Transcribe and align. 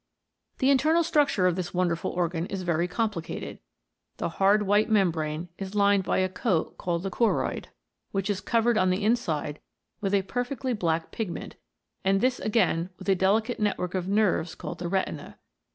The 0.57 0.71
internal 0.71 1.03
structure 1.03 1.45
of 1.45 1.55
this 1.55 1.75
wonderful 1.75 2.09
organ 2.09 2.47
is 2.47 2.63
very 2.63 2.87
complicated. 2.87 3.59
The 4.17 4.29
hard 4.29 4.63
white 4.63 4.89
membrane 4.89 5.49
is 5.59 5.75
lined 5.75 6.03
by 6.05 6.17
a 6.17 6.27
coat 6.27 6.79
called 6.79 7.03
the 7.03 7.11
clwroid, 7.11 7.65
which 8.11 8.27
is 8.27 8.41
covered 8.41 8.79
on 8.79 8.89
the 8.89 9.03
inside 9.05 9.59
with 9.99 10.15
a 10.15 10.23
perfectly 10.23 10.73
black 10.73 11.11
pigment, 11.11 11.53
and 12.03 12.19
this 12.19 12.39
again 12.39 12.89
with 12.97 13.09
a 13.09 13.13
delicate 13.15 13.59
network 13.59 13.93
of 13.93 14.07
nerves 14.07 14.55
called 14.55 14.79
the 14.79 14.87
retina. 14.87 15.37